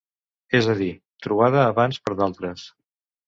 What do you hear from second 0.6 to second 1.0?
a dir,